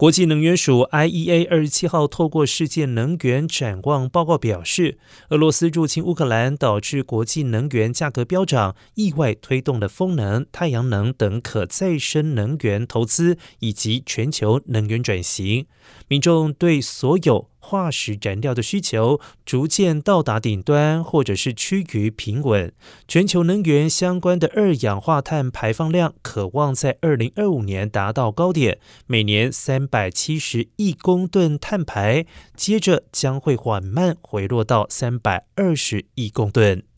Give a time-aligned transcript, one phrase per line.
[0.00, 4.96] 国际能源署 IEA 二十七号透过世界能源展望报告表示，
[5.28, 15.66] 俄罗斯入侵乌克兰导致国际能源价格飙涨，意外推动了风能、太阳能等可再生能源投资以及全球能源转型。
[16.08, 22.72] 民众对所有化石燃料的需求逐渐到达顶端，或者是趋于平稳。
[23.06, 36.89] 全球能源相关的二氧化碳排放量渴望在二零二五年达到高点，每年三百七十亿公吨碳排，接着将会缓慢回落到三百二十亿公吨。